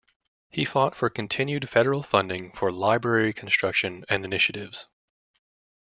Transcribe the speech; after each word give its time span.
He 0.49 0.65
fought 0.65 0.95
for 0.95 1.11
continued 1.11 1.69
federal 1.69 2.01
funding 2.01 2.53
for 2.53 2.71
library 2.71 3.33
construction 3.33 4.03
and 4.09 4.25
initiatives. 4.25 4.87